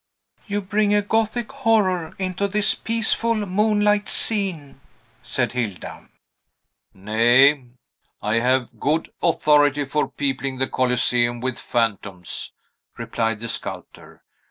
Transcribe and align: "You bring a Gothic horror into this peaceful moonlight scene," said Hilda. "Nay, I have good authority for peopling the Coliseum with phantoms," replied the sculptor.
"You 0.47 0.63
bring 0.63 0.95
a 0.95 1.03
Gothic 1.03 1.51
horror 1.51 2.11
into 2.17 2.47
this 2.47 2.73
peaceful 2.73 3.35
moonlight 3.35 4.09
scene," 4.09 4.81
said 5.21 5.51
Hilda. 5.51 6.09
"Nay, 6.91 7.65
I 8.19 8.37
have 8.39 8.79
good 8.79 9.11
authority 9.21 9.85
for 9.85 10.07
peopling 10.09 10.57
the 10.57 10.65
Coliseum 10.67 11.39
with 11.39 11.59
phantoms," 11.59 12.51
replied 12.97 13.41
the 13.41 13.47
sculptor. 13.47 14.23